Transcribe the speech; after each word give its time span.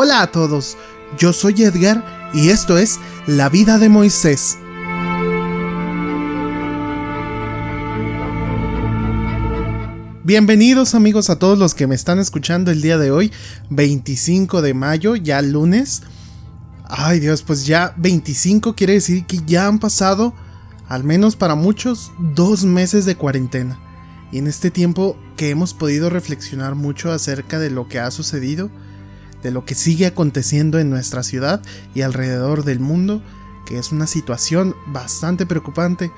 Hola 0.00 0.22
a 0.22 0.30
todos, 0.30 0.76
yo 1.18 1.32
soy 1.32 1.60
Edgar 1.64 2.30
y 2.32 2.50
esto 2.50 2.78
es 2.78 3.00
La 3.26 3.48
vida 3.48 3.78
de 3.78 3.88
Moisés. 3.88 4.56
Bienvenidos 10.22 10.94
amigos 10.94 11.30
a 11.30 11.40
todos 11.40 11.58
los 11.58 11.74
que 11.74 11.88
me 11.88 11.96
están 11.96 12.20
escuchando 12.20 12.70
el 12.70 12.80
día 12.80 12.96
de 12.96 13.10
hoy, 13.10 13.32
25 13.70 14.62
de 14.62 14.72
mayo, 14.72 15.16
ya 15.16 15.42
lunes. 15.42 16.04
Ay 16.84 17.18
Dios, 17.18 17.42
pues 17.42 17.66
ya 17.66 17.92
25 17.96 18.76
quiere 18.76 18.92
decir 18.92 19.26
que 19.26 19.40
ya 19.46 19.66
han 19.66 19.80
pasado, 19.80 20.32
al 20.88 21.02
menos 21.02 21.34
para 21.34 21.56
muchos, 21.56 22.12
dos 22.20 22.64
meses 22.64 23.04
de 23.04 23.16
cuarentena. 23.16 23.80
Y 24.30 24.38
en 24.38 24.46
este 24.46 24.70
tiempo 24.70 25.18
que 25.36 25.50
hemos 25.50 25.74
podido 25.74 26.08
reflexionar 26.08 26.76
mucho 26.76 27.10
acerca 27.10 27.58
de 27.58 27.70
lo 27.70 27.88
que 27.88 27.98
ha 27.98 28.12
sucedido, 28.12 28.70
de 29.42 29.50
lo 29.50 29.64
que 29.64 29.74
sigue 29.74 30.06
aconteciendo 30.06 30.78
en 30.78 30.90
nuestra 30.90 31.22
ciudad 31.22 31.62
y 31.94 32.02
alrededor 32.02 32.64
del 32.64 32.80
mundo, 32.80 33.22
que 33.66 33.78
es 33.78 33.92
una 33.92 34.06
situación 34.06 34.74
bastante 34.86 35.46
preocupante. 35.46 36.12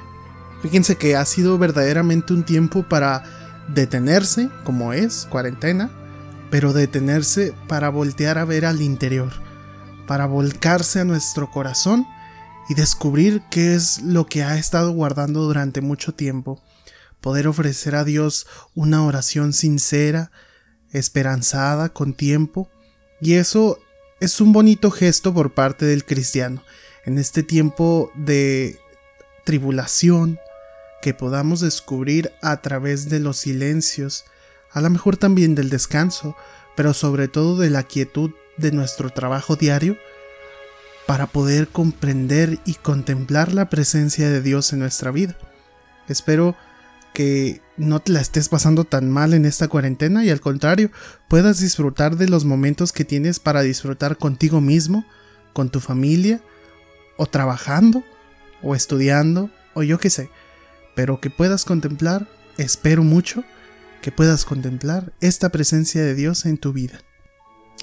Fíjense 0.63 0.97
que 0.97 1.17
ha 1.17 1.25
sido 1.25 1.59
verdaderamente 1.59 2.33
un 2.33 2.45
tiempo 2.45 2.89
para 2.89 3.25
detenerse, 3.69 4.51
como 4.65 4.93
es, 4.93 5.27
cuarentena, 5.31 5.91
pero 6.51 6.73
detenerse 6.73 7.55
para 7.69 7.89
voltear 7.89 8.39
a 8.39 8.45
ver 8.45 8.67
al 8.67 8.83
interior, 8.83 9.31
para 10.07 10.27
volcarse 10.27 11.01
a 11.01 11.05
nuestro 11.05 11.51
corazón 11.51 12.07
y 12.69 12.75
descubrir 12.75 13.43
qué 13.51 13.75
es 13.75 14.03
lo 14.03 14.27
que 14.27 14.43
ha 14.43 14.59
estado 14.59 14.93
guardando 14.93 15.43
durante 15.43 15.81
mucho 15.81 16.15
tiempo 16.15 16.63
poder 17.21 17.47
ofrecer 17.49 17.95
a 17.95 18.05
Dios 18.05 18.47
una 18.75 19.05
oración 19.05 19.53
sincera, 19.53 20.31
esperanzada, 20.91 21.91
con 21.91 22.15
tiempo, 22.15 22.69
y 23.21 23.35
eso 23.35 23.79
es 24.21 24.41
un 24.41 24.53
bonito 24.53 24.91
gesto 24.91 25.33
por 25.33 25.53
parte 25.53 25.87
del 25.87 26.05
cristiano 26.05 26.63
en 27.05 27.19
este 27.19 27.43
tiempo 27.43 28.11
de 28.15 28.79
tribulación 29.45 30.39
que 31.01 31.15
podamos 31.15 31.61
descubrir 31.61 32.33
a 32.43 32.61
través 32.61 33.09
de 33.09 33.21
los 33.21 33.39
silencios, 33.39 34.25
a 34.71 34.81
lo 34.81 34.91
mejor 34.91 35.17
también 35.17 35.55
del 35.55 35.71
descanso, 35.71 36.37
pero 36.77 36.93
sobre 36.93 37.29
todo 37.29 37.59
de 37.59 37.71
la 37.71 37.83
quietud 37.83 38.33
de 38.59 38.73
nuestro 38.73 39.11
trabajo 39.11 39.57
diario, 39.57 39.97
para 41.07 41.27
poder 41.27 41.69
comprender 41.69 42.59
y 42.65 42.75
contemplar 42.75 43.53
la 43.53 43.69
presencia 43.71 44.29
de 44.29 44.43
Dios 44.43 44.73
en 44.73 44.81
nuestra 44.81 45.11
vida. 45.11 45.37
Espero 46.09 46.55
que 47.15 47.63
no 47.81 48.01
te 48.01 48.13
la 48.13 48.21
estés 48.21 48.49
pasando 48.49 48.85
tan 48.85 49.11
mal 49.11 49.33
en 49.33 49.47
esta 49.47 49.69
cuarentena 49.69 50.25
y 50.25 50.31
al 50.31 50.41
contrario, 50.41 50.91
puedas 51.29 51.61
disfrutar 51.61 52.17
de 52.17 52.29
los 52.29 52.45
momentos 52.45 52.93
que 52.93 53.07
tienes 53.07 53.41
para 53.41 53.63
disfrutar 53.63 54.19
contigo 54.19 54.61
mismo, 54.61 55.07
con 55.55 55.71
tu 55.71 55.81
familia, 55.81 56.43
o 57.17 57.27
trabajando, 57.27 58.05
o 58.63 58.75
estudiando, 58.75 59.51
o 59.75 59.83
yo 59.83 59.99
qué 59.99 60.11
sé, 60.11 60.31
pero 60.95 61.21
que 61.21 61.31
puedas 61.31 61.65
contemplar, 61.65 62.29
espero 62.59 63.03
mucho, 63.03 63.45
que 64.03 64.13
puedas 64.13 64.45
contemplar 64.45 65.13
esta 65.21 65.49
presencia 65.49 66.03
de 66.03 66.15
Dios 66.15 66.45
en 66.45 66.59
tu 66.59 66.73
vida. 66.73 67.01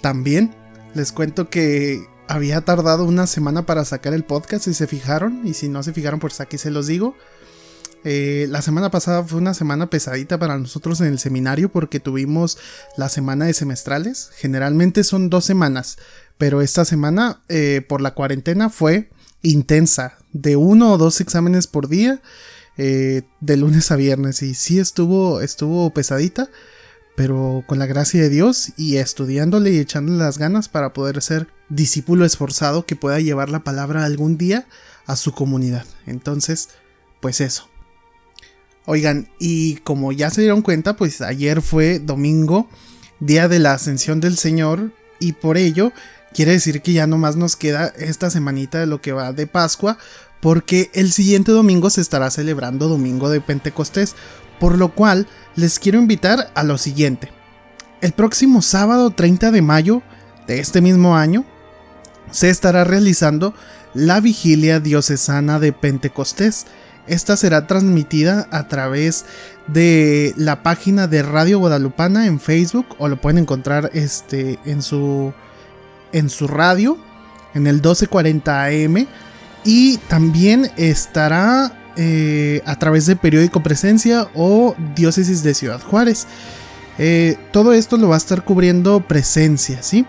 También 0.02 0.56
les 0.94 1.12
cuento 1.12 1.50
que 1.50 2.06
había 2.28 2.62
tardado 2.62 3.04
una 3.06 3.26
semana 3.26 3.66
para 3.66 3.86
sacar 3.86 4.14
el 4.14 4.24
podcast 4.24 4.66
si 4.66 4.76
se 4.76 4.86
fijaron, 4.86 5.42
y 5.44 5.56
si 5.56 5.70
no 5.70 5.82
se 5.82 5.94
fijaron, 5.94 6.20
pues 6.20 6.40
aquí 6.40 6.60
se 6.60 6.72
los 6.72 6.86
digo 6.86 7.16
eh, 8.10 8.48
la 8.48 8.62
semana 8.62 8.90
pasada 8.90 9.22
fue 9.22 9.38
una 9.38 9.54
semana 9.54 9.90
pesadita 9.90 10.40
para 10.40 10.58
nosotros 10.58 11.02
en 11.02 11.08
el 11.08 11.20
seminario 11.20 11.70
porque 11.70 12.00
tuvimos 12.00 12.58
la 12.96 13.10
semana 13.10 13.48
de 13.48 13.54
semestrales. 13.54 14.30
Generalmente 14.38 15.04
son 15.04 15.30
dos 15.30 15.44
semanas, 15.44 15.98
pero 16.38 16.62
esta 16.62 16.86
semana 16.86 17.42
eh, 17.50 17.86
por 17.86 18.00
la 18.00 18.14
cuarentena 18.14 18.70
fue 18.70 19.10
intensa, 19.42 20.20
de 20.32 20.56
uno 20.56 20.94
o 20.94 20.98
dos 20.98 21.20
exámenes 21.20 21.68
por 21.68 21.90
día, 21.90 22.22
eh, 22.78 23.24
de 23.42 23.58
lunes 23.58 23.92
a 23.92 23.98
viernes. 23.98 24.42
Y 24.42 24.54
sí 24.54 24.80
estuvo, 24.80 25.42
estuvo 25.42 25.94
pesadita, 25.94 26.50
pero 27.18 27.66
con 27.68 27.78
la 27.78 27.88
gracia 27.88 28.22
de 28.22 28.30
Dios 28.30 28.72
y 28.78 28.96
estudiándole 28.96 29.72
y 29.72 29.80
echándole 29.80 30.20
las 30.20 30.38
ganas 30.38 30.70
para 30.70 30.94
poder 30.94 31.22
ser 31.22 31.50
discípulo 31.68 32.24
esforzado 32.24 32.86
que 32.86 32.96
pueda 32.96 33.20
llevar 33.20 33.50
la 33.50 33.66
palabra 33.66 34.06
algún 34.06 34.38
día 34.38 34.66
a 35.08 35.18
su 35.18 35.34
comunidad. 35.34 35.86
Entonces, 36.06 36.70
pues 37.20 37.42
eso. 37.42 37.68
Oigan, 38.90 39.28
y 39.38 39.76
como 39.78 40.14
ya 40.14 40.30
se 40.30 40.40
dieron 40.40 40.62
cuenta, 40.62 40.96
pues 40.96 41.20
ayer 41.20 41.62
fue 41.62 42.00
domingo, 42.00 42.70
día 43.20 43.50
de 43.50 43.60
la 43.60 43.74
ascensión 43.74 44.22
del 44.22 44.38
Señor, 44.38 44.94
y 45.20 45.34
por 45.34 45.58
ello 45.58 45.92
quiere 46.34 46.54
decir 46.54 46.82
que 46.82 46.94
ya 46.94 47.06
nomás 47.06 47.36
nos 47.36 47.58
queda 47.58 47.88
esta 47.98 48.30
semanita 48.30 48.80
de 48.80 48.86
lo 48.86 49.02
que 49.02 49.12
va 49.12 49.34
de 49.34 49.46
Pascua, 49.46 49.98
porque 50.40 50.90
el 50.94 51.12
siguiente 51.12 51.52
domingo 51.52 51.90
se 51.90 52.00
estará 52.00 52.32
celebrando 52.32 52.88
Domingo 52.88 53.30
de 53.30 53.42
Pentecostés, 53.42 54.16
por 54.58 54.78
lo 54.78 54.96
cual 54.96 55.28
les 55.58 55.80
quiero 55.80 56.00
invitar 56.00 56.50
a 56.56 56.64
lo 56.64 56.78
siguiente. 56.78 57.34
El 58.00 58.14
próximo 58.14 58.62
sábado 58.62 59.12
30 59.12 59.52
de 59.52 59.62
mayo 59.62 60.02
de 60.48 60.60
este 60.60 60.80
mismo 60.80 61.18
año 61.18 61.44
se 62.32 62.50
estará 62.50 62.86
realizando 62.86 63.54
la 63.94 64.22
vigilia 64.22 64.80
diocesana 64.80 65.60
de 65.60 65.74
Pentecostés, 65.74 66.68
esta 67.08 67.38
será 67.38 67.68
transmitida 67.68 68.48
a 68.52 68.68
través 68.68 69.26
de 69.68 70.34
la 70.38 70.64
página 70.64 71.08
de 71.08 71.24
Radio 71.24 71.60
Guadalupana 71.60 72.28
en 72.28 72.40
Facebook 72.40 72.86
o 72.98 73.08
lo 73.08 73.20
pueden 73.20 73.40
encontrar 73.40 73.90
este, 73.94 74.60
en, 74.66 74.82
su, 74.82 75.34
en 76.12 76.30
su 76.30 76.48
radio 76.48 76.98
en 77.54 77.68
el 77.68 77.76
1240 77.76 78.66
AM 78.66 79.08
y 79.64 79.98
también 80.10 80.72
estará 80.78 81.74
eh, 81.98 82.62
a 82.66 82.78
través 82.78 83.06
de 83.06 83.16
Periódico 83.16 83.64
Presencia 83.64 84.30
o 84.36 84.76
Diócesis 84.96 85.44
de 85.44 85.54
Ciudad 85.54 85.82
Juárez. 85.82 86.28
Eh, 87.00 87.38
todo 87.52 87.74
esto 87.74 87.98
lo 87.98 88.10
va 88.10 88.16
a 88.16 88.20
estar 88.20 88.44
cubriendo 88.44 89.02
Presencia, 89.02 89.82
¿sí? 89.82 90.06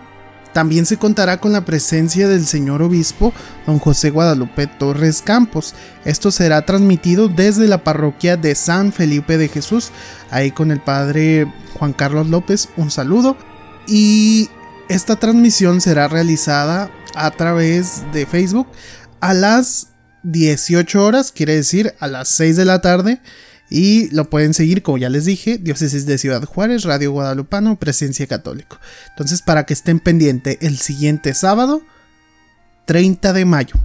También 0.53 0.85
se 0.85 0.97
contará 0.97 1.39
con 1.39 1.51
la 1.51 1.65
presencia 1.65 2.27
del 2.27 2.45
señor 2.45 2.81
obispo 2.81 3.33
don 3.67 3.79
José 3.79 4.09
Guadalupe 4.09 4.67
Torres 4.67 5.21
Campos. 5.21 5.75
Esto 6.05 6.31
será 6.31 6.65
transmitido 6.65 7.27
desde 7.27 7.67
la 7.67 7.83
parroquia 7.83 8.35
de 8.35 8.55
San 8.55 8.91
Felipe 8.91 9.37
de 9.37 9.47
Jesús, 9.47 9.91
ahí 10.31 10.51
con 10.51 10.71
el 10.71 10.81
padre 10.81 11.51
Juan 11.77 11.93
Carlos 11.93 12.27
López. 12.29 12.69
Un 12.77 12.89
saludo. 12.89 13.37
Y 13.87 14.49
esta 14.89 15.17
transmisión 15.17 15.81
será 15.81 16.07
realizada 16.07 16.91
a 17.15 17.31
través 17.31 18.03
de 18.11 18.25
Facebook 18.25 18.67
a 19.19 19.33
las 19.33 19.89
18 20.23 21.03
horas, 21.03 21.31
quiere 21.31 21.55
decir 21.55 21.93
a 21.99 22.07
las 22.07 22.27
6 22.29 22.57
de 22.57 22.65
la 22.65 22.81
tarde 22.81 23.21
y 23.69 24.09
lo 24.09 24.29
pueden 24.29 24.53
seguir, 24.53 24.81
como 24.81 24.97
ya 24.97 25.09
les 25.09 25.25
dije, 25.25 25.57
Diócesis 25.57 26.05
de 26.05 26.17
Ciudad 26.17 26.43
Juárez, 26.43 26.83
Radio 26.83 27.11
Guadalupano, 27.11 27.77
Presencia 27.77 28.25
Católico. 28.25 28.79
Entonces, 29.09 29.41
para 29.41 29.65
que 29.65 29.73
estén 29.73 29.99
pendientes 29.99 30.57
el 30.61 30.77
siguiente 30.77 31.33
sábado, 31.33 31.81
30 32.85 33.33
de 33.33 33.45
mayo. 33.45 33.75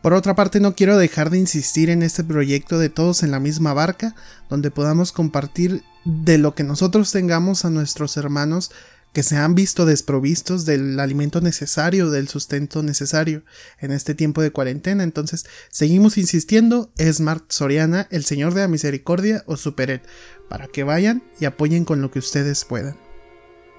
Por 0.00 0.14
otra 0.14 0.34
parte, 0.34 0.60
no 0.60 0.74
quiero 0.74 0.96
dejar 0.96 1.28
de 1.28 1.38
insistir 1.38 1.90
en 1.90 2.02
este 2.02 2.24
proyecto 2.24 2.78
de 2.78 2.88
todos 2.88 3.22
en 3.22 3.30
la 3.30 3.40
misma 3.40 3.74
barca, 3.74 4.14
donde 4.48 4.70
podamos 4.70 5.12
compartir 5.12 5.82
de 6.04 6.38
lo 6.38 6.54
que 6.54 6.62
nosotros 6.62 7.12
tengamos 7.12 7.64
a 7.64 7.70
nuestros 7.70 8.16
hermanos 8.16 8.70
que 9.12 9.22
se 9.22 9.36
han 9.36 9.54
visto 9.54 9.86
desprovistos 9.86 10.64
del 10.64 11.00
alimento 11.00 11.40
necesario, 11.40 12.10
del 12.10 12.28
sustento 12.28 12.82
necesario 12.82 13.42
en 13.80 13.92
este 13.92 14.14
tiempo 14.14 14.42
de 14.42 14.50
cuarentena. 14.50 15.02
Entonces, 15.02 15.46
seguimos 15.70 16.18
insistiendo, 16.18 16.92
Smart 16.98 17.50
Soriana, 17.50 18.06
el 18.10 18.24
Señor 18.24 18.54
de 18.54 18.62
la 18.62 18.68
Misericordia 18.68 19.42
o 19.46 19.56
Superet, 19.56 20.02
para 20.48 20.66
que 20.68 20.84
vayan 20.84 21.22
y 21.40 21.46
apoyen 21.46 21.84
con 21.84 22.02
lo 22.02 22.10
que 22.10 22.18
ustedes 22.18 22.64
puedan. 22.64 22.98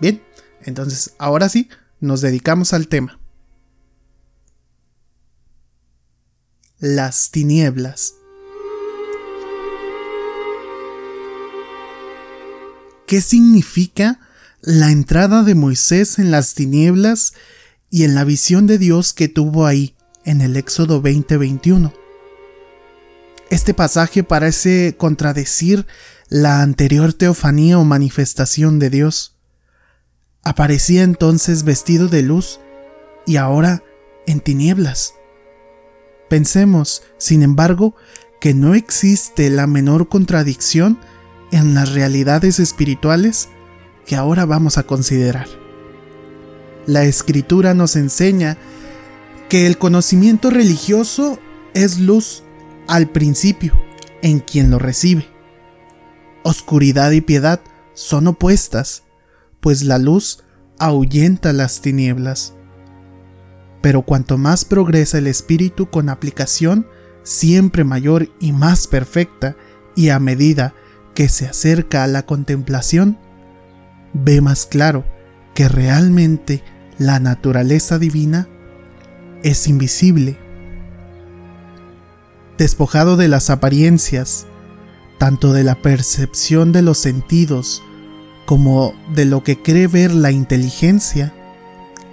Bien, 0.01 0.21
entonces, 0.61 1.13
ahora 1.19 1.49
sí, 1.49 1.69
nos 1.99 2.21
dedicamos 2.21 2.73
al 2.73 2.87
tema. 2.87 3.19
Las 6.79 7.29
tinieblas. 7.29 8.15
¿Qué 13.05 13.21
significa 13.21 14.19
la 14.61 14.91
entrada 14.91 15.43
de 15.43 15.55
Moisés 15.55 16.19
en 16.19 16.31
las 16.31 16.53
tinieblas 16.53 17.33
y 17.89 18.03
en 18.03 18.15
la 18.15 18.23
visión 18.23 18.67
de 18.67 18.77
Dios 18.77 19.13
que 19.13 19.27
tuvo 19.29 19.65
ahí 19.65 19.95
en 20.25 20.41
el 20.41 20.57
Éxodo 20.57 21.01
20:21. 21.01 21.93
Este 23.49 23.73
pasaje 23.73 24.23
parece 24.23 24.95
contradecir 24.97 25.87
la 26.27 26.61
anterior 26.61 27.13
teofanía 27.13 27.79
o 27.79 27.83
manifestación 27.83 28.79
de 28.79 28.89
Dios. 28.89 29.37
Aparecía 30.43 31.03
entonces 31.03 31.63
vestido 31.63 32.07
de 32.07 32.21
luz 32.21 32.59
y 33.25 33.37
ahora 33.37 33.83
en 34.27 34.39
tinieblas. 34.39 35.13
Pensemos, 36.29 37.01
sin 37.17 37.41
embargo, 37.41 37.95
que 38.39 38.53
no 38.53 38.75
existe 38.75 39.49
la 39.49 39.65
menor 39.65 40.09
contradicción 40.09 40.99
en 41.51 41.73
las 41.73 41.91
realidades 41.93 42.59
espirituales 42.59 43.49
que 44.09 44.15
ahora 44.15 44.47
vamos 44.47 44.79
a 44.79 44.83
considerar. 44.87 45.47
la 46.87 47.03
escritura 47.03 47.75
nos 47.75 47.95
enseña 47.95 48.57
que 49.49 49.67
el 49.67 49.77
conocimiento 49.77 50.49
religioso 50.49 51.37
es 51.75 51.99
luz 51.99 52.41
al 52.87 53.11
principio 53.11 53.79
en 54.23 54.39
quien 54.39 54.71
lo 54.71 54.79
recibe. 54.79 55.27
Oscuridad 56.41 57.11
y 57.11 57.21
piedad 57.21 57.61
son 57.93 58.25
opuestas, 58.25 59.03
pues 59.59 59.83
la 59.83 59.99
luz 59.99 60.43
ahuyenta 60.79 61.53
las 61.53 61.81
tinieblas. 61.81 62.55
Pero 63.83 64.01
cuanto 64.01 64.39
más 64.39 64.65
progresa 64.65 65.19
el 65.19 65.27
espíritu 65.27 65.91
con 65.91 66.09
aplicación, 66.09 66.87
siempre 67.21 67.83
mayor 67.83 68.31
y 68.39 68.53
más 68.53 68.87
perfecta, 68.87 69.55
y 69.95 70.09
a 70.09 70.17
medida 70.17 70.73
que 71.13 71.29
se 71.29 71.45
acerca 71.45 72.03
a 72.03 72.07
la 72.07 72.25
contemplación, 72.25 73.19
ve 74.13 74.41
más 74.41 74.65
claro 74.65 75.05
que 75.53 75.67
realmente 75.67 76.63
la 76.97 77.19
naturaleza 77.19 77.99
divina 77.99 78.47
es 79.43 79.67
invisible. 79.67 80.37
Despojado 82.57 83.15
de 83.15 83.27
las 83.27 83.49
apariencias, 83.49 84.47
tanto 85.17 85.53
de 85.53 85.63
la 85.63 85.75
percepción 85.75 86.71
de 86.71 86.81
los 86.81 86.97
sentidos 86.97 87.81
como 88.45 88.93
de 89.13 89.25
lo 89.25 89.43
que 89.43 89.61
cree 89.61 89.87
ver 89.87 90.11
la 90.13 90.31
inteligencia, 90.31 91.33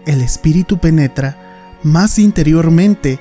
el 0.06 0.20
espíritu 0.20 0.78
penetra 0.78 1.78
más 1.82 2.18
interiormente 2.18 3.18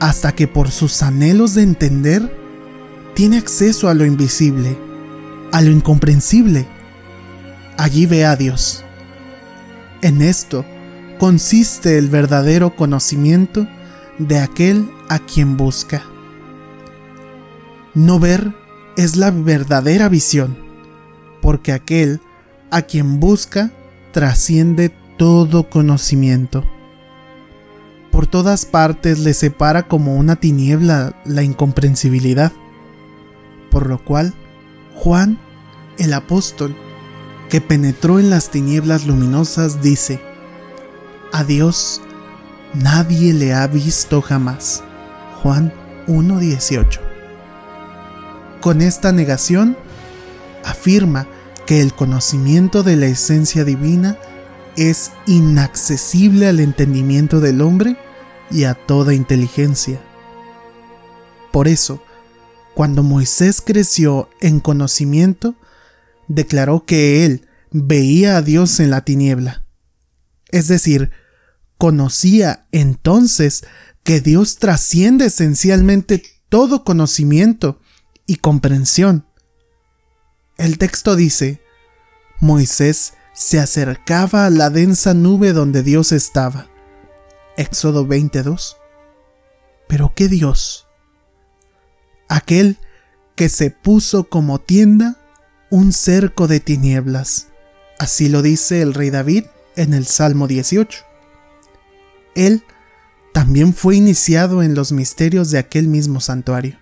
hasta 0.00 0.32
que 0.32 0.48
por 0.48 0.70
sus 0.70 1.02
anhelos 1.02 1.54
de 1.54 1.62
entender 1.62 2.36
tiene 3.14 3.38
acceso 3.38 3.88
a 3.88 3.94
lo 3.94 4.04
invisible, 4.04 4.78
a 5.52 5.60
lo 5.60 5.70
incomprensible. 5.70 6.77
Allí 7.78 8.06
ve 8.06 8.26
a 8.26 8.34
Dios. 8.34 8.84
En 10.02 10.20
esto 10.20 10.64
consiste 11.18 11.96
el 11.96 12.08
verdadero 12.08 12.74
conocimiento 12.74 13.68
de 14.18 14.40
aquel 14.40 14.90
a 15.08 15.20
quien 15.20 15.56
busca. 15.56 16.02
No 17.94 18.18
ver 18.18 18.52
es 18.96 19.16
la 19.16 19.30
verdadera 19.30 20.08
visión, 20.08 20.58
porque 21.40 21.72
aquel 21.72 22.20
a 22.72 22.82
quien 22.82 23.20
busca 23.20 23.70
trasciende 24.12 24.92
todo 25.16 25.70
conocimiento. 25.70 26.64
Por 28.10 28.26
todas 28.26 28.66
partes 28.66 29.20
le 29.20 29.34
separa 29.34 29.84
como 29.84 30.16
una 30.16 30.34
tiniebla 30.34 31.14
la 31.24 31.44
incomprensibilidad, 31.44 32.52
por 33.70 33.86
lo 33.88 34.02
cual 34.02 34.34
Juan, 34.96 35.38
el 35.96 36.12
apóstol, 36.12 36.74
que 37.48 37.60
penetró 37.60 38.18
en 38.18 38.30
las 38.30 38.50
tinieblas 38.50 39.06
luminosas, 39.06 39.80
dice, 39.82 40.20
A 41.32 41.44
Dios 41.44 42.00
nadie 42.74 43.32
le 43.32 43.54
ha 43.54 43.66
visto 43.66 44.20
jamás. 44.20 44.82
Juan 45.42 45.72
1.18. 46.06 47.00
Con 48.60 48.82
esta 48.82 49.12
negación, 49.12 49.76
afirma 50.64 51.26
que 51.66 51.80
el 51.80 51.94
conocimiento 51.94 52.82
de 52.82 52.96
la 52.96 53.06
esencia 53.06 53.64
divina 53.64 54.18
es 54.76 55.12
inaccesible 55.26 56.46
al 56.48 56.60
entendimiento 56.60 57.40
del 57.40 57.60
hombre 57.60 57.96
y 58.50 58.64
a 58.64 58.74
toda 58.74 59.14
inteligencia. 59.14 60.00
Por 61.52 61.68
eso, 61.68 62.02
cuando 62.74 63.02
Moisés 63.02 63.60
creció 63.64 64.28
en 64.40 64.60
conocimiento, 64.60 65.54
declaró 66.28 66.84
que 66.84 67.24
él 67.24 67.48
veía 67.70 68.36
a 68.36 68.42
Dios 68.42 68.80
en 68.80 68.90
la 68.90 69.04
tiniebla. 69.04 69.66
Es 70.50 70.68
decir, 70.68 71.10
conocía 71.76 72.66
entonces 72.72 73.64
que 74.02 74.20
Dios 74.20 74.56
trasciende 74.56 75.26
esencialmente 75.26 76.22
todo 76.48 76.84
conocimiento 76.84 77.80
y 78.26 78.36
comprensión. 78.36 79.26
El 80.56 80.78
texto 80.78 81.16
dice, 81.16 81.60
Moisés 82.40 83.14
se 83.34 83.60
acercaba 83.60 84.46
a 84.46 84.50
la 84.50 84.70
densa 84.70 85.14
nube 85.14 85.52
donde 85.52 85.82
Dios 85.82 86.12
estaba. 86.12 86.68
Éxodo 87.56 88.06
22. 88.06 88.76
Pero 89.88 90.12
¿qué 90.14 90.28
Dios? 90.28 90.86
Aquel 92.28 92.78
que 93.36 93.48
se 93.48 93.70
puso 93.70 94.28
como 94.28 94.60
tienda 94.60 95.17
un 95.70 95.92
cerco 95.92 96.48
de 96.48 96.60
tinieblas. 96.60 97.48
Así 97.98 98.28
lo 98.28 98.42
dice 98.42 98.82
el 98.82 98.94
rey 98.94 99.10
David 99.10 99.44
en 99.76 99.94
el 99.94 100.06
Salmo 100.06 100.46
18. 100.46 101.00
Él 102.34 102.62
también 103.32 103.74
fue 103.74 103.96
iniciado 103.96 104.62
en 104.62 104.74
los 104.74 104.92
misterios 104.92 105.50
de 105.50 105.58
aquel 105.58 105.88
mismo 105.88 106.20
santuario. 106.20 106.78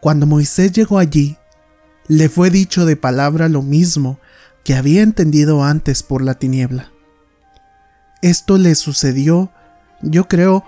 Cuando 0.00 0.26
Moisés 0.26 0.72
llegó 0.72 0.98
allí, 0.98 1.36
le 2.06 2.28
fue 2.28 2.50
dicho 2.50 2.86
de 2.86 2.96
palabra 2.96 3.48
lo 3.48 3.62
mismo 3.62 4.20
que 4.64 4.74
había 4.74 5.02
entendido 5.02 5.64
antes 5.64 6.02
por 6.02 6.22
la 6.22 6.34
tiniebla. 6.34 6.92
Esto 8.22 8.58
le 8.58 8.74
sucedió, 8.74 9.50
yo 10.02 10.28
creo, 10.28 10.64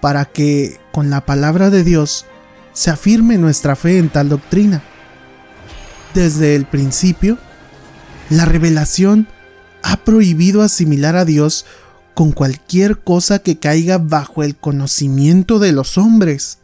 para 0.00 0.26
que 0.26 0.80
con 0.92 1.10
la 1.10 1.26
palabra 1.26 1.70
de 1.70 1.82
Dios 1.82 2.26
se 2.72 2.90
afirme 2.90 3.38
nuestra 3.38 3.74
fe 3.74 3.98
en 3.98 4.08
tal 4.08 4.28
doctrina. 4.28 4.82
Desde 6.14 6.54
el 6.54 6.64
principio, 6.66 7.38
la 8.30 8.44
revelación 8.44 9.28
ha 9.82 9.98
prohibido 10.04 10.62
asimilar 10.62 11.16
a 11.16 11.24
Dios 11.24 11.64
con 12.14 12.32
cualquier 12.32 12.98
cosa 12.98 13.38
que 13.38 13.58
caiga 13.58 13.98
bajo 13.98 14.42
el 14.42 14.56
conocimiento 14.56 15.58
de 15.58 15.72
los 15.72 15.98
hombres. 15.98 16.58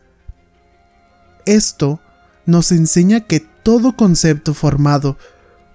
Esto 1.46 2.00
nos 2.46 2.72
enseña 2.72 3.20
que 3.20 3.40
todo 3.40 3.96
concepto 3.96 4.52
formado 4.52 5.16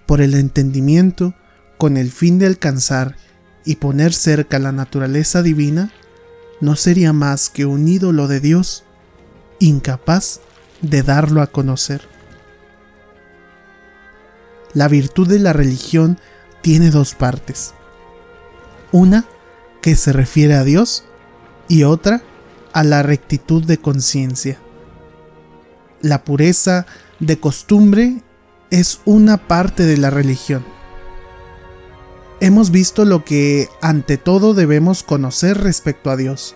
por 0.06 0.20
el 0.20 0.34
entendimiento 0.34 1.34
con 1.78 1.96
el 1.96 2.10
fin 2.10 2.38
de 2.38 2.46
alcanzar 2.46 3.16
y 3.64 3.76
poner 3.76 4.12
cerca 4.12 4.58
la 4.58 4.72
naturaleza 4.72 5.42
divina 5.42 5.92
no 6.60 6.76
sería 6.76 7.12
más 7.12 7.48
que 7.48 7.64
un 7.64 7.88
ídolo 7.88 8.28
de 8.28 8.40
Dios, 8.40 8.84
incapaz 9.58 10.40
de 10.82 11.02
darlo 11.02 11.40
a 11.40 11.46
conocer. 11.46 12.02
La 14.72 14.88
virtud 14.88 15.28
de 15.28 15.38
la 15.38 15.52
religión 15.52 16.18
tiene 16.62 16.90
dos 16.90 17.14
partes. 17.14 17.74
Una 18.92 19.24
que 19.82 19.96
se 19.96 20.12
refiere 20.12 20.54
a 20.54 20.64
Dios 20.64 21.04
y 21.68 21.84
otra 21.84 22.22
a 22.72 22.84
la 22.84 23.02
rectitud 23.02 23.64
de 23.64 23.78
conciencia. 23.78 24.58
La 26.02 26.24
pureza 26.24 26.86
de 27.18 27.38
costumbre 27.38 28.22
es 28.70 29.00
una 29.04 29.48
parte 29.48 29.84
de 29.84 29.96
la 29.96 30.10
religión. 30.10 30.64
Hemos 32.40 32.70
visto 32.70 33.04
lo 33.04 33.24
que 33.24 33.68
ante 33.82 34.16
todo 34.16 34.54
debemos 34.54 35.02
conocer 35.02 35.58
respecto 35.58 36.10
a 36.10 36.16
Dios. 36.16 36.54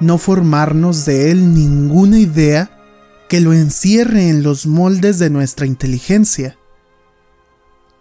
No 0.00 0.18
formarnos 0.18 1.04
de 1.04 1.30
Él 1.30 1.54
ninguna 1.54 2.18
idea 2.18 2.70
que 3.28 3.40
lo 3.40 3.52
encierre 3.52 4.28
en 4.28 4.42
los 4.42 4.66
moldes 4.66 5.18
de 5.18 5.30
nuestra 5.30 5.66
inteligencia. 5.66 6.58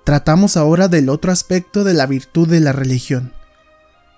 Tratamos 0.04 0.58
ahora 0.58 0.88
del 0.90 1.10
otro 1.10 1.32
aspecto 1.32 1.84
de 1.84 1.94
la 1.94 2.06
virtud 2.06 2.50
de 2.50 2.60
la 2.60 2.74
religión, 2.74 3.34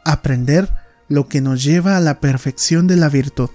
aprender 0.03 0.73
lo 1.07 1.27
que 1.27 1.41
nos 1.41 1.63
lleva 1.63 1.95
a 1.97 1.99
la 1.99 2.19
perfección 2.19 2.87
de 2.87 2.95
la 2.95 3.09
virtud. 3.09 3.49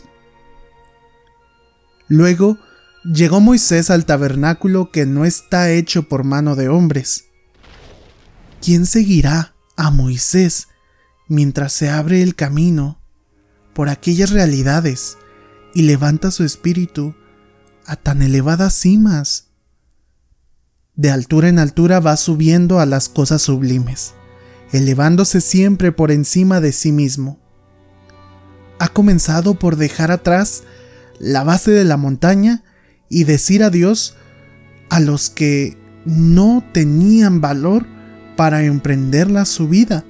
Luego 2.06 2.58
llegó 3.04 3.40
Moisés 3.40 3.90
al 3.90 4.04
tabernáculo 4.04 4.90
que 4.92 5.06
no 5.06 5.24
está 5.24 5.70
hecho 5.70 6.08
por 6.08 6.24
mano 6.24 6.54
de 6.54 6.68
hombres. 6.68 7.24
¿Quién 8.62 8.86
seguirá 8.86 9.54
a 9.76 9.90
Moisés 9.90 10.68
mientras 11.26 11.72
se 11.72 11.90
abre 11.90 12.22
el 12.22 12.34
camino 12.34 13.00
por 13.74 13.88
aquellas 13.88 14.30
realidades 14.30 15.18
y 15.74 15.82
levanta 15.82 16.30
su 16.30 16.44
espíritu 16.44 17.14
a 17.86 17.96
tan 17.96 18.22
elevadas 18.22 18.74
cimas? 18.74 19.49
De 21.00 21.10
altura 21.10 21.48
en 21.48 21.58
altura 21.58 21.98
va 21.98 22.14
subiendo 22.18 22.78
a 22.78 22.84
las 22.84 23.08
cosas 23.08 23.40
sublimes, 23.40 24.12
elevándose 24.70 25.40
siempre 25.40 25.92
por 25.92 26.10
encima 26.10 26.60
de 26.60 26.72
sí 26.72 26.92
mismo. 26.92 27.38
Ha 28.78 28.88
comenzado 28.88 29.54
por 29.54 29.76
dejar 29.76 30.10
atrás 30.10 30.62
la 31.18 31.42
base 31.42 31.70
de 31.70 31.86
la 31.86 31.96
montaña 31.96 32.64
y 33.08 33.24
decir 33.24 33.62
adiós 33.62 34.14
a 34.90 35.00
los 35.00 35.30
que 35.30 35.78
no 36.04 36.62
tenían 36.74 37.40
valor 37.40 37.86
para 38.36 38.62
emprender 38.64 39.30
la 39.30 39.46
subida. 39.46 40.04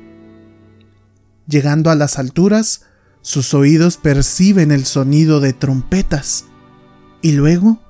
Llegando 1.47 1.91
a 1.91 1.95
las 1.95 2.19
alturas, 2.19 2.83
sus 3.23 3.55
oídos 3.55 3.97
perciben 3.97 4.73
el 4.73 4.85
sonido 4.85 5.39
de 5.39 5.53
trompetas 5.53 6.47
y 7.23 7.31
luego 7.31 7.81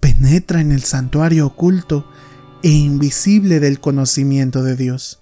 penetra 0.00 0.60
en 0.60 0.72
el 0.72 0.82
santuario 0.82 1.46
oculto 1.46 2.10
e 2.64 2.70
invisible 2.70 3.60
del 3.60 3.78
conocimiento 3.78 4.62
de 4.62 4.74
Dios. 4.74 5.20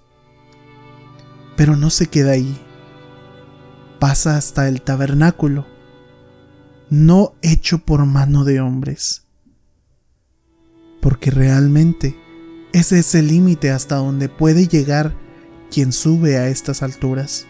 Pero 1.57 1.75
no 1.75 1.89
se 1.89 2.07
queda 2.07 2.31
ahí. 2.31 2.57
Pasa 3.99 4.37
hasta 4.37 4.69
el 4.69 4.81
tabernáculo, 4.81 5.67
no 6.89 7.33
hecho 7.41 7.79
por 7.79 8.05
mano 8.05 8.45
de 8.45 8.61
hombres. 8.61 9.23
Porque 11.01 11.31
realmente 11.31 12.15
ese 12.71 12.99
es 12.99 13.13
el 13.13 13.27
límite 13.27 13.71
hasta 13.71 13.97
donde 13.97 14.29
puede 14.29 14.69
llegar 14.69 15.13
quien 15.69 15.91
sube 15.91 16.37
a 16.37 16.47
estas 16.47 16.81
alturas. 16.81 17.45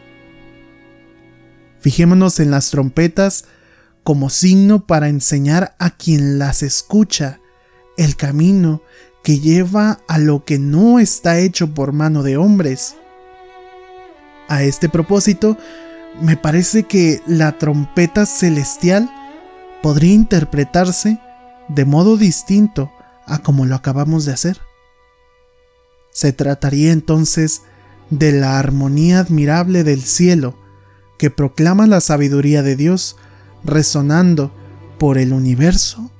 Fijémonos 1.81 2.39
en 2.39 2.49
las 2.49 2.71
trompetas 2.71 3.45
como 4.01 4.31
signo 4.31 4.87
para 4.87 5.07
enseñar 5.07 5.75
a 5.77 5.91
quien 5.91 6.39
las 6.39 6.63
escucha 6.63 7.41
el 7.97 8.15
camino 8.15 8.81
que 9.23 9.39
lleva 9.39 10.01
a 10.07 10.17
lo 10.17 10.43
que 10.43 10.59
no 10.59 10.99
está 10.99 11.39
hecho 11.39 11.73
por 11.73 11.93
mano 11.93 12.23
de 12.23 12.37
hombres. 12.37 12.95
A 14.47 14.63
este 14.63 14.89
propósito, 14.89 15.57
me 16.21 16.37
parece 16.37 16.83
que 16.83 17.21
la 17.25 17.57
trompeta 17.57 18.25
celestial 18.25 19.09
podría 19.81 20.13
interpretarse 20.13 21.19
de 21.69 21.85
modo 21.85 22.17
distinto 22.17 22.91
a 23.25 23.39
como 23.39 23.65
lo 23.65 23.75
acabamos 23.75 24.25
de 24.25 24.33
hacer. 24.33 24.59
Se 26.11 26.33
trataría 26.33 26.91
entonces 26.91 27.61
de 28.09 28.31
la 28.31 28.59
armonía 28.59 29.19
admirable 29.19 29.83
del 29.83 30.03
cielo 30.03 30.55
que 31.17 31.31
proclama 31.31 31.87
la 31.87 32.01
sabiduría 32.01 32.61
de 32.61 32.75
Dios 32.75 33.15
resonando 33.63 34.53
por 34.99 35.17
el 35.17 35.33
universo 35.33 36.11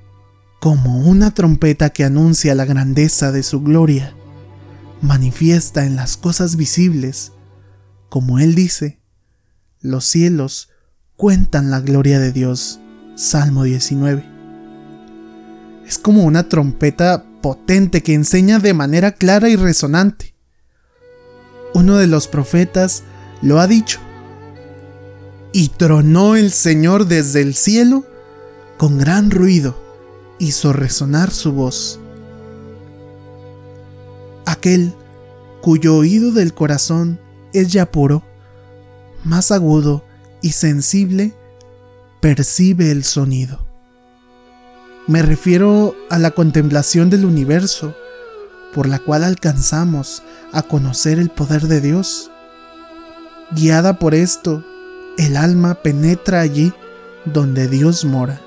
como 0.64 0.98
una 0.98 1.34
trompeta 1.34 1.90
que 1.90 2.06
anuncia 2.06 2.56
la 2.56 2.64
grandeza 2.64 3.34
de 3.34 3.44
su 3.44 3.60
gloria, 3.60 4.16
manifiesta 5.02 5.86
en 5.86 5.98
las 5.98 6.16
cosas 6.16 6.56
visibles, 6.56 7.34
como 8.08 8.40
él 8.40 8.56
dice, 8.56 9.02
los 9.82 10.06
cielos 10.06 10.70
cuentan 11.18 11.70
la 11.70 11.82
gloria 11.82 12.18
de 12.22 12.32
Dios. 12.32 12.80
Salmo 13.16 13.66
19. 13.66 14.24
Es 15.86 15.98
como 15.98 16.24
una 16.24 16.48
trompeta 16.48 17.26
potente 17.42 18.02
que 18.02 18.14
enseña 18.14 18.60
de 18.60 18.74
manera 18.74 19.12
clara 19.12 19.50
y 19.50 19.58
resonante. 19.58 20.34
Uno 21.74 21.98
de 21.98 22.08
los 22.08 22.30
profetas 22.30 23.04
lo 23.42 23.60
ha 23.60 23.68
dicho. 23.68 24.00
Y 25.52 25.68
tronó 25.76 26.38
el 26.38 26.54
Señor 26.54 27.08
desde 27.08 27.42
el 27.42 27.54
cielo 27.54 28.06
con 28.78 28.98
gran 28.98 29.30
ruido, 29.30 29.83
hizo 30.44 30.74
resonar 30.74 31.32
su 31.32 31.52
voz. 31.52 32.00
Aquel 34.46 34.94
cuyo 35.62 35.96
oído 35.96 36.32
del 36.32 36.54
corazón 36.54 37.20
es 37.54 37.72
ya 37.72 37.90
puro, 37.90 38.24
más 39.24 39.52
agudo 39.52 40.04
y 40.42 40.52
sensible, 40.52 41.34
percibe 42.20 42.92
el 42.92 43.04
sonido. 43.04 43.66
Me 45.08 45.22
refiero 45.22 45.96
a 46.10 46.20
la 46.20 46.32
contemplación 46.32 47.10
del 47.10 47.26
universo, 47.26 47.96
por 48.74 48.88
la 48.88 49.00
cual 49.00 49.24
alcanzamos 49.24 50.24
a 50.52 50.64
conocer 50.64 51.20
el 51.20 51.30
poder 51.30 51.64
de 51.64 51.82
Dios. 51.82 52.32
Guiada 53.52 54.00
por 54.00 54.16
esto, 54.16 54.64
el 55.18 55.38
alma 55.38 55.76
penetra 55.76 56.42
allí 56.42 56.74
donde 57.26 57.68
Dios 57.68 58.04
mora. 58.04 58.42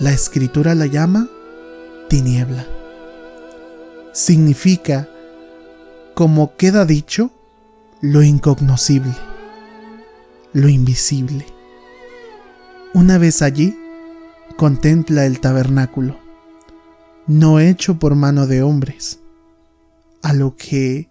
La 0.00 0.12
escritura 0.12 0.74
la 0.74 0.86
llama 0.86 1.28
tiniebla. 2.08 2.66
Significa, 4.14 5.06
como 6.14 6.56
queda 6.56 6.86
dicho, 6.86 7.30
lo 8.00 8.22
incognoscible, 8.22 9.12
lo 10.54 10.70
invisible. 10.70 11.44
Una 12.94 13.18
vez 13.18 13.42
allí, 13.42 13.78
contempla 14.56 15.26
el 15.26 15.38
tabernáculo, 15.38 16.18
no 17.26 17.60
hecho 17.60 17.98
por 17.98 18.14
mano 18.14 18.46
de 18.46 18.62
hombres, 18.62 19.20
a 20.22 20.32
lo 20.32 20.56
que 20.56 21.10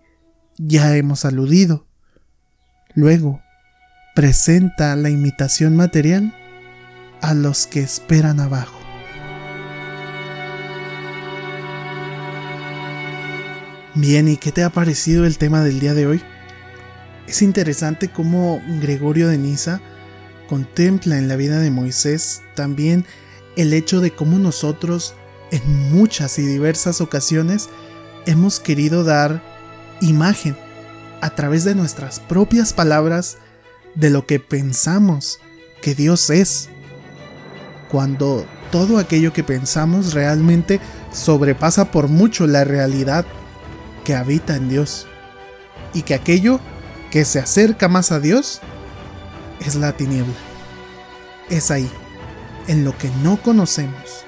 ya 0.58 0.98
hemos 0.98 1.26
aludido. 1.26 1.86
Luego, 2.96 3.40
presenta 4.16 4.96
la 4.96 5.12
imitación 5.12 5.76
material 5.76 6.36
a 7.22 7.36
los 7.36 7.68
que 7.68 7.82
esperan 7.82 8.40
abajo. 8.40 8.79
Bien, 14.02 14.30
¿y 14.30 14.38
qué 14.38 14.54
te 14.54 14.64
ha 14.64 14.70
parecido 14.70 15.26
el 15.26 15.38
tema 15.38 15.62
del 15.62 15.82
día 15.82 15.94
de 15.94 16.08
hoy? 16.08 16.22
Es 17.28 17.42
interesante 17.42 18.08
cómo 18.08 18.62
Gregorio 18.80 19.28
de 19.28 19.38
Niza 19.38 19.82
contempla 20.48 21.18
en 21.18 21.28
la 21.28 21.36
vida 21.36 21.60
de 21.60 21.70
Moisés 21.70 22.42
también 22.56 23.06
el 23.58 23.74
hecho 23.74 24.00
de 24.00 24.12
cómo 24.12 24.40
nosotros 24.40 25.16
en 25.52 25.92
muchas 25.92 26.40
y 26.40 26.44
diversas 26.44 27.02
ocasiones 27.02 27.68
hemos 28.26 28.62
querido 28.62 29.04
dar 29.04 29.44
imagen 30.00 30.56
a 31.20 31.32
través 31.32 31.66
de 31.66 31.76
nuestras 31.76 32.22
propias 32.22 32.72
palabras 32.72 33.38
de 33.96 34.12
lo 34.12 34.26
que 34.26 34.40
pensamos 34.40 35.42
que 35.82 35.94
Dios 35.94 36.30
es, 36.30 36.70
cuando 37.92 38.46
todo 38.72 38.98
aquello 38.98 39.34
que 39.34 39.44
pensamos 39.44 40.14
realmente 40.14 40.80
sobrepasa 41.12 41.92
por 41.92 42.08
mucho 42.08 42.48
la 42.48 42.64
realidad 42.64 43.26
que 44.04 44.16
habita 44.16 44.56
en 44.56 44.70
Dios, 44.70 45.08
y 45.94 46.04
que 46.04 46.14
aquello 46.14 46.60
que 47.12 47.26
se 47.26 47.40
acerca 47.40 47.88
más 47.88 48.12
a 48.12 48.20
Dios 48.20 48.62
es 49.60 49.76
la 49.76 49.94
tiniebla. 49.94 50.34
Es 51.50 51.72
ahí, 51.72 51.90
en 52.68 52.86
lo 52.86 52.98
que 52.98 53.10
no 53.24 53.42
conocemos, 53.42 54.26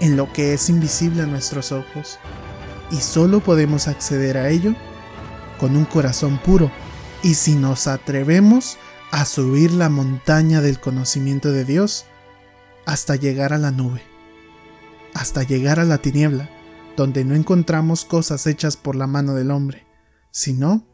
en 0.00 0.16
lo 0.16 0.32
que 0.32 0.54
es 0.54 0.68
invisible 0.68 1.22
a 1.22 1.26
nuestros 1.26 1.72
ojos, 1.72 2.18
y 2.90 2.96
solo 2.96 3.40
podemos 3.40 3.88
acceder 3.88 4.36
a 4.36 4.50
ello 4.50 4.74
con 5.58 5.76
un 5.76 5.84
corazón 5.84 6.38
puro, 6.38 6.70
y 7.22 7.34
si 7.34 7.54
nos 7.54 7.86
atrevemos 7.86 8.78
a 9.10 9.24
subir 9.24 9.72
la 9.72 9.88
montaña 9.88 10.60
del 10.60 10.80
conocimiento 10.80 11.52
de 11.52 11.64
Dios 11.64 12.04
hasta 12.86 13.16
llegar 13.16 13.52
a 13.52 13.58
la 13.58 13.70
nube, 13.70 14.02
hasta 15.14 15.42
llegar 15.42 15.80
a 15.80 15.84
la 15.84 15.98
tiniebla, 15.98 16.50
donde 16.96 17.24
no 17.24 17.34
encontramos 17.34 18.04
cosas 18.04 18.46
hechas 18.46 18.76
por 18.76 18.96
la 18.96 19.06
mano 19.06 19.34
del 19.34 19.50
hombre, 19.50 19.86
sino 20.30 20.86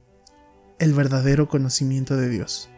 el 0.79 0.95
verdadero 0.95 1.49
conocimiento 1.49 2.17
de 2.17 2.29
Dios. 2.29 2.71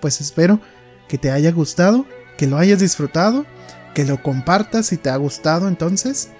Pues 0.00 0.20
espero 0.20 0.60
que 1.08 1.18
te 1.18 1.30
haya 1.30 1.52
gustado, 1.52 2.06
que 2.38 2.46
lo 2.46 2.58
hayas 2.58 2.80
disfrutado, 2.80 3.46
que 3.94 4.04
lo 4.04 4.22
compartas 4.22 4.86
si 4.86 4.96
te 4.96 5.10
ha 5.10 5.16
gustado 5.16 5.68
entonces 5.68 6.30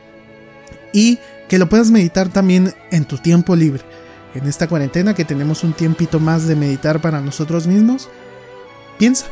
y 0.93 1.19
que 1.49 1.59
lo 1.59 1.69
puedas 1.69 1.91
meditar 1.91 2.29
también 2.29 2.75
en 2.91 3.05
tu 3.05 3.19
tiempo 3.19 3.55
libre. 3.55 3.83
En 4.35 4.47
esta 4.47 4.67
cuarentena 4.67 5.15
que 5.15 5.27
tenemos 5.27 5.63
un 5.63 5.75
tiempito 5.75 6.19
más 6.19 6.47
de 6.47 6.57
meditar 6.57 7.03
para 7.03 7.21
nosotros 7.21 7.67
mismos, 7.67 8.09
piensa, 8.99 9.27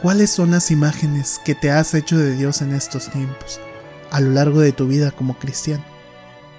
¿cuáles 0.00 0.30
son 0.30 0.52
las 0.52 0.70
imágenes 0.70 1.38
que 1.44 1.54
te 1.54 1.70
has 1.70 1.92
hecho 1.92 2.16
de 2.16 2.34
Dios 2.34 2.62
en 2.62 2.72
estos 2.74 3.10
tiempos, 3.10 3.60
a 4.10 4.20
lo 4.20 4.30
largo 4.30 4.60
de 4.60 4.72
tu 4.72 4.86
vida 4.86 5.10
como 5.10 5.38
cristiano? 5.38 5.84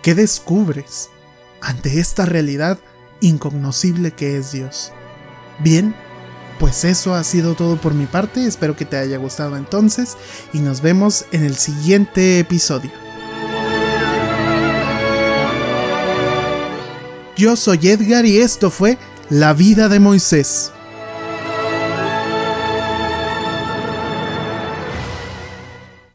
¿Qué 0.01 0.15
descubres 0.15 1.09
ante 1.61 1.99
esta 1.99 2.25
realidad 2.25 2.79
incognoscible 3.21 4.11
que 4.11 4.37
es 4.37 4.51
Dios? 4.51 4.91
Bien, 5.59 5.95
pues 6.59 6.85
eso 6.85 7.15
ha 7.15 7.23
sido 7.23 7.55
todo 7.55 7.77
por 7.77 7.93
mi 7.93 8.05
parte, 8.05 8.45
espero 8.45 8.75
que 8.75 8.85
te 8.85 8.97
haya 8.97 9.17
gustado 9.17 9.57
entonces 9.57 10.15
y 10.53 10.59
nos 10.59 10.81
vemos 10.81 11.25
en 11.31 11.43
el 11.43 11.55
siguiente 11.55 12.39
episodio. 12.39 12.91
Yo 17.35 17.57
soy 17.57 17.79
Edgar 17.89 18.25
y 18.25 18.37
esto 18.37 18.71
fue 18.71 18.97
La 19.29 19.53
vida 19.53 19.89
de 19.89 19.99
Moisés. 19.99 20.71